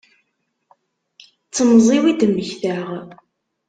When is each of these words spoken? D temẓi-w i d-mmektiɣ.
D 1.47 1.51
temẓi-w 1.55 2.05
i 2.11 2.13
d-mmektiɣ. 2.19 2.87